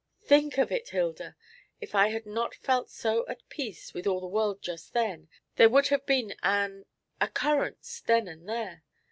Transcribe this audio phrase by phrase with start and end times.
[0.23, 1.35] Think of it, Hilda!
[1.79, 5.69] If I had not felt so at peace with all the world just then, there
[5.69, 6.85] would have been an
[7.21, 8.83] occurrence then and there.